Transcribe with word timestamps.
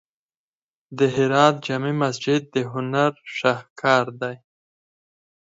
د 0.97 0.99
هرات 1.15 1.55
جامع 1.65 1.93
مسجد 2.03 2.41
د 2.53 2.55
هنر 2.71 3.11
شاهکار 3.37 4.05
دی. 4.21 4.35